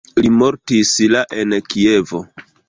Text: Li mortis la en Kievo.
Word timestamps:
Li 0.25 0.29
mortis 0.37 0.93
la 1.17 1.21
en 1.43 1.55
Kievo. 1.75 2.25